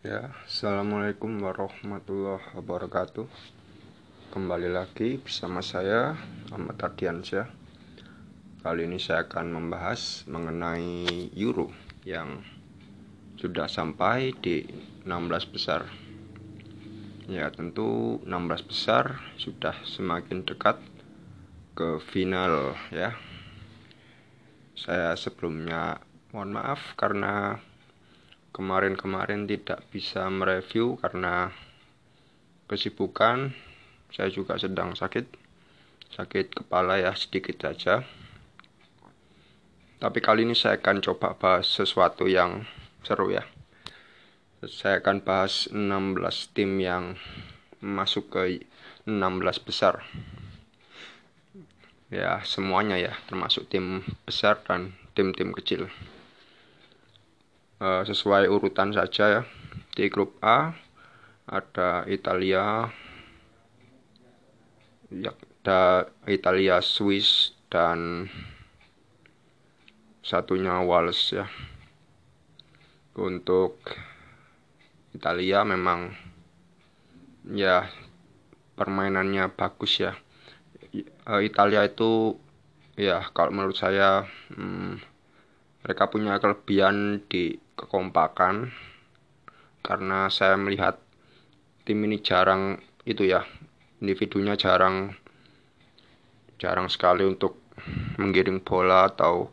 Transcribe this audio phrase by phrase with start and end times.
[0.00, 3.28] Ya, Assalamualaikum warahmatullahi wabarakatuh.
[4.32, 6.16] Kembali lagi bersama saya
[6.48, 7.44] Ahmad Ardiansyah.
[8.64, 11.68] Kali ini saya akan membahas mengenai Euro
[12.08, 12.48] Yang
[13.36, 14.64] sudah sampai di
[15.04, 15.84] 16 besar.
[17.28, 20.80] Ya tentu 16 besar sudah semakin dekat
[21.76, 23.20] ke final ya.
[24.72, 26.00] Saya sebelumnya
[26.32, 27.60] mohon maaf karena
[28.50, 31.54] kemarin-kemarin tidak bisa mereview karena
[32.66, 33.54] kesibukan.
[34.10, 35.26] Saya juga sedang sakit.
[36.10, 38.02] Sakit kepala ya sedikit saja.
[40.00, 42.66] Tapi kali ini saya akan coba bahas sesuatu yang
[43.06, 43.46] seru ya.
[44.66, 47.16] Saya akan bahas 16 tim yang
[47.80, 48.66] masuk ke
[49.06, 50.04] 16 besar.
[52.10, 55.86] Ya semuanya ya termasuk tim besar dan tim-tim kecil
[57.80, 59.42] uh, sesuai urutan saja ya.
[59.96, 60.76] Di grup A
[61.50, 62.86] ada Italia,
[65.10, 68.30] ya, ada Italia, Swiss dan
[70.22, 71.50] satunya Wales ya.
[73.18, 73.82] Untuk
[75.10, 76.14] Italia memang
[77.50, 77.90] ya
[78.78, 80.14] permainannya bagus ya.
[80.94, 82.38] Eh, Italia itu
[82.94, 85.02] ya kalau menurut saya hmm,
[85.82, 88.68] mereka punya kelebihan di kekompakan
[89.80, 91.00] karena saya melihat
[91.88, 92.76] tim ini jarang
[93.08, 93.40] itu ya
[94.04, 95.16] individunya jarang
[96.60, 97.56] jarang sekali untuk
[98.20, 99.48] menggiring bola atau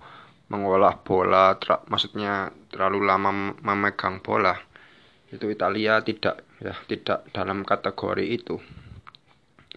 [0.52, 4.56] mengolah bola ter maksudnya terlalu lama memegang bola.
[5.32, 8.60] Itu Italia tidak ya tidak dalam kategori itu.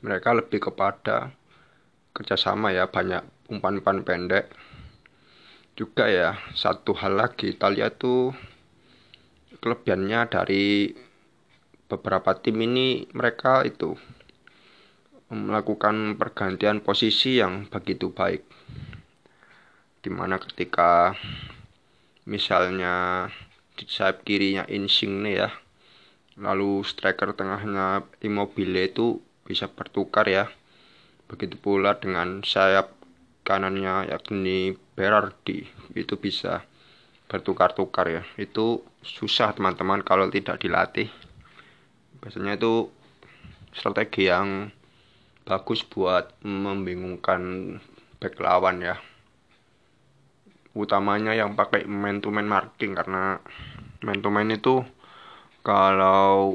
[0.02, 1.30] Mereka lebih kepada
[2.14, 4.50] kerjasama ya banyak umpan-umpan pendek
[5.80, 8.36] juga ya satu hal lagi Italia itu
[9.64, 10.92] kelebihannya dari
[11.88, 13.96] beberapa tim ini mereka itu
[15.32, 18.44] melakukan pergantian posisi yang begitu baik.
[20.04, 21.16] Di mana ketika
[22.28, 23.24] misalnya
[23.72, 25.48] di sayap kirinya Insigne ya
[26.36, 30.52] lalu striker tengahnya Immobile itu bisa bertukar ya.
[31.24, 32.99] Begitu pula dengan sayap
[33.50, 35.66] kanannya yakni Berardi
[35.98, 36.62] itu bisa
[37.26, 38.22] bertukar-tukar ya.
[38.38, 41.10] Itu susah teman-teman kalau tidak dilatih.
[42.22, 42.86] Biasanya itu
[43.74, 44.70] strategi yang
[45.42, 47.74] bagus buat membingungkan
[48.22, 48.98] back lawan ya.
[50.70, 53.42] Utamanya yang pakai man to man marking karena
[54.06, 54.86] man to man itu
[55.66, 56.54] kalau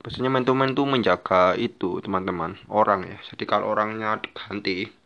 [0.00, 3.18] biasanya man to man itu menjaga itu teman-teman orang ya.
[3.34, 4.99] Jadi kalau orangnya diganti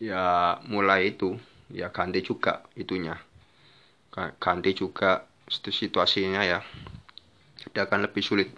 [0.00, 1.36] ya mulai itu.
[1.70, 3.14] Ya ganti juga itunya.
[4.42, 6.58] Ganti juga situasinya ya.
[7.60, 8.50] Jadi akan lebih sulit.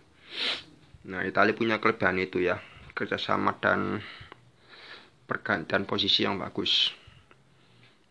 [1.04, 2.56] Nah Italia punya kelebihan itu ya.
[2.96, 4.00] Kerjasama dan
[5.28, 6.94] pergantian posisi yang bagus.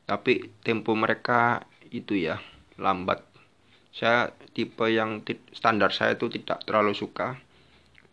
[0.05, 2.37] Tapi tempo mereka itu ya
[2.77, 3.25] lambat.
[3.89, 5.25] Saya tipe yang
[5.55, 7.41] standar saya itu tidak terlalu suka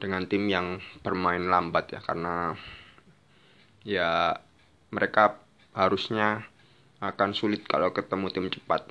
[0.01, 2.01] dengan tim yang bermain lambat ya.
[2.01, 2.57] Karena
[3.85, 4.41] ya
[4.89, 5.37] mereka
[5.77, 6.49] harusnya
[6.99, 8.89] akan sulit kalau ketemu tim cepat.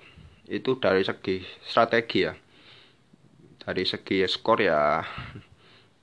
[0.47, 2.34] Itu dari segi strategi ya.
[3.68, 5.03] Dari segi skor ya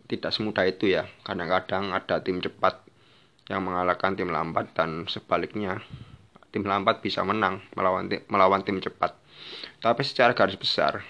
[0.05, 1.09] tidak semudah itu ya.
[1.25, 2.85] Kadang-kadang ada tim cepat
[3.49, 5.81] yang mengalahkan tim lambat dan sebaliknya
[6.53, 9.17] tim lambat bisa menang melawan tim, melawan tim cepat.
[9.81, 11.01] Tapi secara garis besar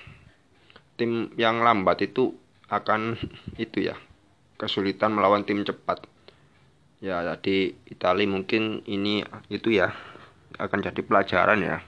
[0.94, 2.38] tim yang lambat itu
[2.70, 3.18] akan
[3.58, 3.98] itu ya
[4.56, 6.06] kesulitan melawan tim cepat
[7.04, 9.20] ya jadi Italia mungkin ini
[9.52, 9.92] itu ya
[10.56, 11.84] akan jadi pelajaran ya.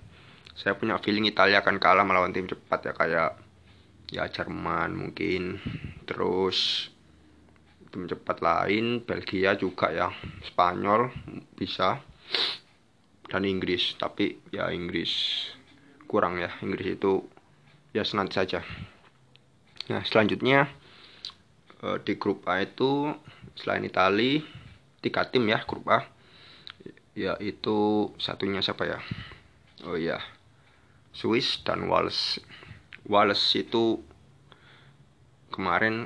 [0.53, 3.31] Saya punya feeling Italia akan kalah melawan tim cepat ya kayak
[4.13, 5.57] ya Jerman mungkin
[6.05, 6.89] terus
[7.89, 10.13] tim cepat lain Belgia juga ya
[10.45, 11.09] Spanyol
[11.57, 11.97] bisa
[13.33, 13.97] dan Inggris.
[13.97, 15.13] Tapi ya Inggris
[16.05, 17.25] kurang ya Inggris itu
[17.97, 18.61] ya senanti saja.
[19.89, 20.69] Nah selanjutnya
[21.81, 23.17] eh, di grup A itu
[23.57, 24.66] selain Italia
[25.01, 26.09] tiga tim ya grup A.
[27.17, 28.99] Yaitu satunya siapa ya?
[29.89, 30.21] Oh ya
[31.17, 32.41] Swiss dan Wales.
[33.09, 34.05] Wales itu
[35.49, 36.05] kemarin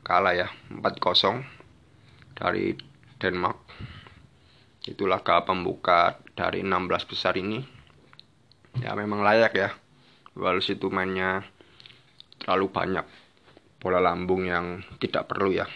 [0.00, 1.44] kalah ya 4-0
[2.32, 2.72] dari
[3.20, 3.58] Denmark.
[4.86, 7.60] Itu laga pembuka dari 16 besar ini.
[8.80, 9.70] Ya memang layak ya.
[10.36, 11.44] Wales itu mainnya
[12.40, 13.06] terlalu banyak.
[13.76, 15.68] Bola lambung yang tidak perlu ya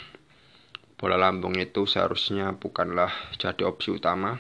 [1.01, 3.09] bola lambung itu seharusnya bukanlah
[3.41, 4.37] jadi opsi utama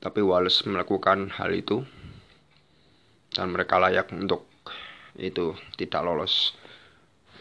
[0.00, 1.84] tapi Wallace melakukan hal itu
[3.36, 4.48] dan mereka layak untuk
[5.20, 6.56] itu tidak lolos.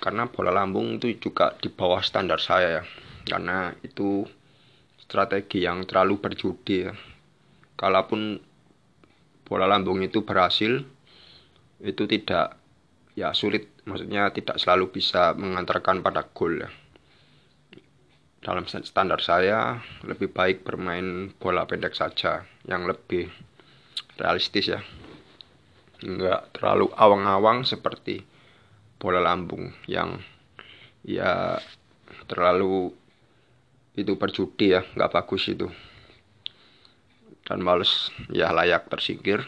[0.04, 2.84] Karena bola lambung itu juga di bawah standar saya ya
[3.32, 4.28] karena itu
[5.00, 6.92] strategi yang terlalu berjudi ya.
[7.80, 8.44] Kalaupun
[9.48, 10.84] bola lambung itu berhasil
[11.80, 12.60] itu tidak
[13.16, 16.70] ya sulit maksudnya tidak selalu bisa mengantarkan pada gol ya
[18.50, 23.30] dalam standar saya lebih baik bermain bola pendek saja yang lebih
[24.18, 24.82] realistis ya.
[26.02, 28.26] Nggak terlalu awang-awang seperti
[28.98, 30.18] bola lambung yang
[31.06, 31.62] ya
[32.26, 32.90] terlalu
[33.94, 35.70] itu berjudi ya nggak bagus itu.
[37.46, 39.46] Dan males ya layak tersingkir.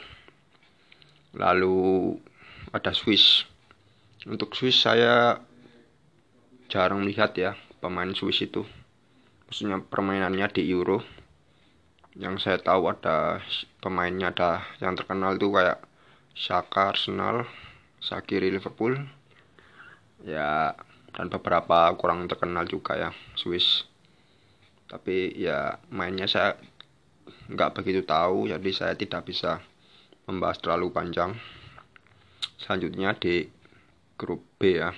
[1.33, 2.21] Lalu
[2.69, 3.49] ada Swiss.
[4.29, 5.41] Untuk Swiss saya
[6.69, 8.61] jarang melihat ya pemain Swiss itu
[9.51, 11.03] maksudnya permainannya di Euro.
[12.15, 13.43] Yang saya tahu ada
[13.83, 15.83] pemainnya ada yang terkenal itu kayak
[16.31, 17.43] Saka Arsenal
[17.99, 18.95] Sakiri Liverpool.
[20.23, 20.71] Ya
[21.11, 23.83] dan beberapa kurang terkenal juga ya Swiss.
[24.87, 26.55] Tapi ya mainnya saya
[27.51, 29.59] nggak begitu tahu jadi saya tidak bisa
[30.31, 31.35] membahas terlalu panjang.
[32.55, 33.51] Selanjutnya di
[34.15, 34.95] grup B ya.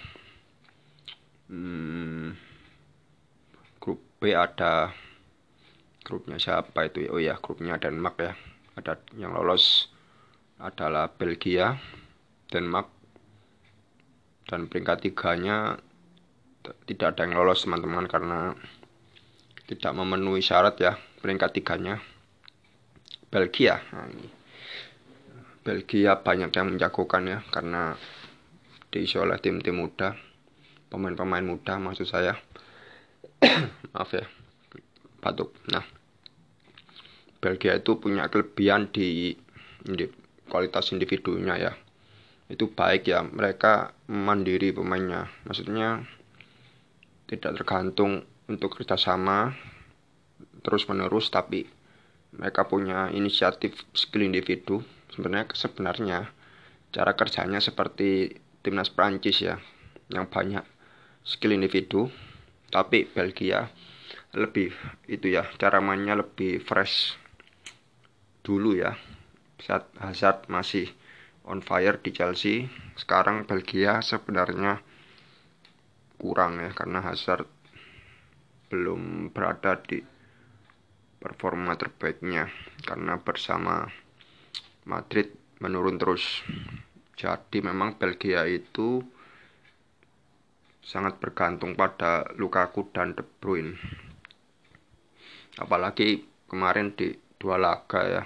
[1.49, 2.37] Hmm,
[4.23, 4.95] B ada
[6.07, 7.09] grupnya siapa itu ya?
[7.11, 8.31] Oh ya grupnya Denmark ya.
[8.79, 9.91] Ada yang lolos
[10.63, 11.75] adalah Belgia
[12.47, 12.87] Denmark.
[14.47, 15.75] Dan peringkat tiganya
[16.87, 18.55] tidak ada yang lolos teman-teman karena
[19.67, 21.99] tidak memenuhi syarat ya peringkat tiganya.
[23.27, 23.83] Belgia.
[23.91, 24.31] Nah ini.
[25.67, 27.99] Belgia banyak yang menjagokan ya karena
[28.87, 30.15] diisi oleh tim-tim muda
[30.87, 32.39] pemain-pemain muda maksud saya
[33.93, 34.25] maaf ya.
[35.19, 35.55] Batuk.
[35.71, 35.83] Nah.
[37.43, 39.35] Belgia itu punya kelebihan di,
[39.83, 40.05] di
[40.47, 41.73] kualitas individunya ya.
[42.47, 45.27] Itu baik ya mereka mandiri pemainnya.
[45.43, 46.07] Maksudnya
[47.27, 49.55] tidak tergantung untuk kerjasama
[50.63, 51.67] terus menerus tapi
[52.31, 54.79] mereka punya inisiatif skill individu.
[55.11, 56.19] Sebenarnya sebenarnya
[56.95, 59.59] cara kerjanya seperti timnas Prancis ya
[60.07, 60.63] yang banyak
[61.27, 62.07] skill individu
[62.73, 63.69] tapi Belgia
[64.33, 64.73] lebih
[65.05, 67.13] itu ya cara mainnya lebih fresh
[68.41, 68.97] dulu ya.
[69.61, 70.89] Saat Hazard masih
[71.45, 72.65] on fire di Chelsea
[72.97, 74.81] sekarang Belgia sebenarnya
[76.17, 77.45] kurang ya karena Hazard
[78.73, 80.01] belum berada di
[81.21, 82.49] performa terbaiknya
[82.83, 83.85] karena bersama
[84.89, 85.29] Madrid
[85.61, 86.41] menurun terus.
[87.13, 89.05] Jadi memang Belgia itu
[90.83, 93.79] sangat bergantung pada Lukaku dan De Bruyne.
[95.55, 98.23] Apalagi kemarin di dua laga ya,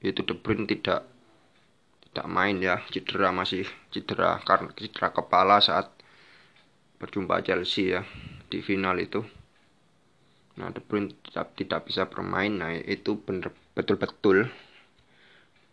[0.00, 1.10] itu De Bruyne tidak
[2.08, 5.90] tidak main ya, cedera masih cedera karena cedera kepala saat
[7.02, 8.06] berjumpa Chelsea ya
[8.46, 9.26] di final itu.
[10.54, 12.54] Nah, De Bruyne tidak, tidak bisa bermain.
[12.54, 14.46] Nah, itu benar betul-betul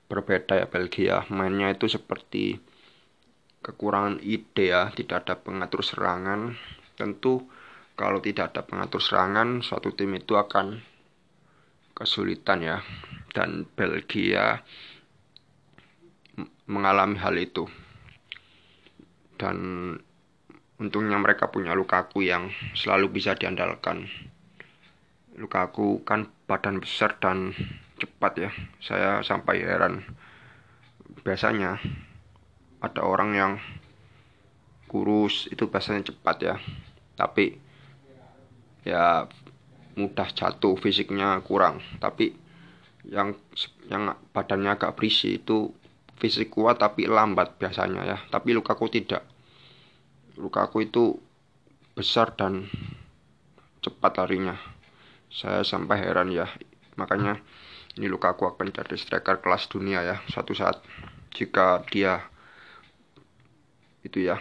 [0.09, 1.21] berbeda ya Belgia.
[1.29, 2.57] Mainnya itu seperti
[3.61, 6.57] kekurangan ide ya, tidak ada pengatur serangan.
[6.97, 7.45] Tentu
[7.93, 10.81] kalau tidak ada pengatur serangan, suatu tim itu akan
[11.93, 12.77] kesulitan ya.
[13.31, 14.59] Dan Belgia
[16.65, 17.69] mengalami hal itu.
[19.37, 19.57] Dan
[20.81, 24.09] untungnya mereka punya Lukaku yang selalu bisa diandalkan.
[25.37, 27.53] Lukaku kan badan besar dan
[28.01, 28.51] cepat ya.
[28.81, 30.03] Saya sampai heran.
[31.21, 31.77] Biasanya
[32.81, 33.53] ada orang yang
[34.89, 36.55] kurus itu biasanya cepat ya.
[37.15, 37.55] Tapi
[38.83, 39.29] ya
[39.95, 41.79] mudah jatuh fisiknya kurang.
[42.01, 42.33] Tapi
[43.07, 43.37] yang
[43.87, 45.71] yang badannya agak berisi itu
[46.17, 48.17] fisik kuat tapi lambat biasanya ya.
[48.27, 49.23] Tapi Lukaku tidak.
[50.35, 51.17] Lukaku itu
[51.93, 52.65] besar dan
[53.85, 54.57] cepat larinya.
[55.29, 56.49] Saya sampai heran ya.
[56.97, 57.39] Makanya
[57.95, 60.81] ini Lukaku akan jadi striker kelas dunia ya suatu saat.
[61.31, 62.30] Jika dia
[64.05, 64.37] itu ya.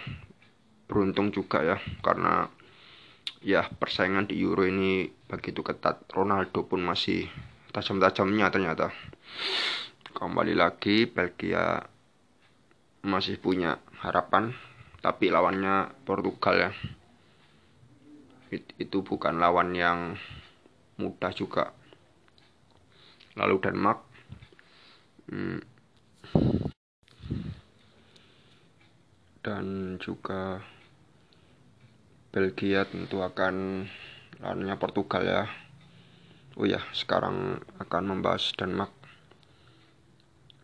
[0.90, 2.50] Beruntung juga ya karena
[3.40, 6.04] ya persaingan di Euro ini begitu ketat.
[6.10, 7.30] Ronaldo pun masih
[7.70, 8.90] tajam-tajamnya ternyata.
[10.10, 11.78] Kembali lagi Belgia
[13.00, 14.52] masih punya harapan
[15.00, 16.70] tapi lawannya Portugal ya.
[18.76, 20.18] Itu bukan lawan yang
[20.98, 21.72] mudah juga.
[23.38, 24.10] Lalu Denmark
[25.30, 25.58] hmm,
[29.40, 30.60] dan juga
[32.30, 33.88] Belgia tentu akan
[34.38, 35.42] lawannya Portugal ya.
[36.60, 38.92] Oh ya sekarang akan membahas Denmark.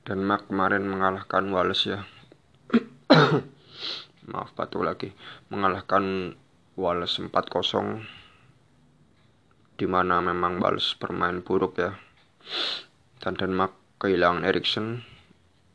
[0.06, 2.04] Denmark kemarin mengalahkan Wales ya.
[4.30, 5.10] Maaf batuk lagi.
[5.48, 6.36] Mengalahkan
[6.76, 7.32] Wales 4-0
[9.76, 11.96] di mana memang Wales bermain buruk ya.
[13.18, 13.72] Dan Denmark
[14.04, 15.02] kehilangan Eriksen.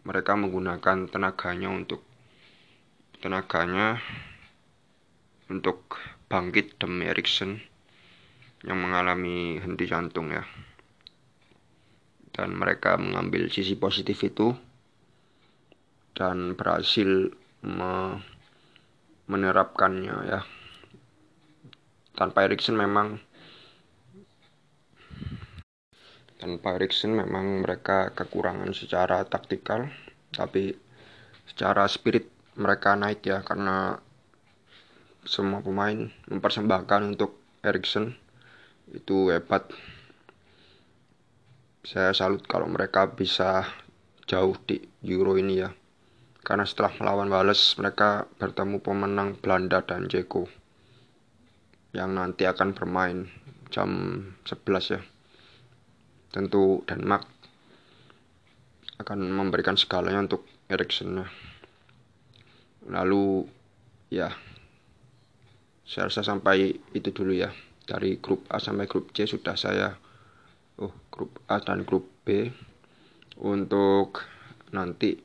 [0.07, 2.10] Mereka menggunakan tenaganya untuk
[3.21, 4.01] tenaganya
[5.45, 7.61] untuk bangkit demi Eriksen
[8.65, 10.41] yang mengalami henti jantung ya.
[12.33, 14.57] Dan mereka mengambil sisi positif itu
[16.17, 17.29] dan berhasil
[17.61, 18.17] me
[19.29, 20.41] menerapkannya ya.
[22.17, 23.21] Tanpa Eriksen memang
[26.41, 29.93] tanpa Eriksen memang mereka kekurangan secara taktikal
[30.33, 30.73] tapi
[31.45, 34.01] secara spirit mereka naik ya karena
[35.23, 38.17] semua pemain mempersembahkan untuk Eriksen.
[38.91, 39.69] Itu hebat.
[41.85, 43.65] Saya salut kalau mereka bisa
[44.25, 45.69] jauh di Euro ini ya.
[46.41, 50.49] Karena setelah melawan Wales mereka bertemu pemenang Belanda dan Ceko
[51.93, 53.29] yang nanti akan bermain
[53.69, 53.89] jam
[54.49, 55.01] 11 ya.
[56.33, 57.27] Tentu Denmark
[58.97, 61.21] akan memberikan segalanya untuk Eriksen.
[62.89, 63.45] Lalu
[64.09, 64.33] ya
[65.85, 67.53] saya rasa sampai itu dulu ya.
[67.81, 69.99] Dari grup A sampai grup C sudah saya
[70.79, 72.49] oh grup A dan grup B.
[73.41, 74.25] Untuk
[74.71, 75.17] nanti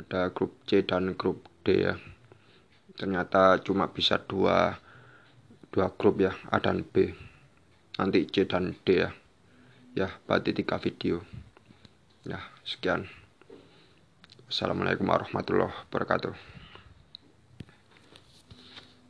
[0.00, 1.94] ada grup C dan grup D ya.
[2.96, 4.80] Ternyata cuma bisa dua
[5.70, 7.12] dua grup ya A dan B.
[8.00, 9.10] Nanti C dan D ya.
[9.94, 11.22] Ya berarti tiga video.
[12.24, 13.06] Ya sekian.
[14.46, 16.65] Assalamualaikum warahmatullahi wabarakatuh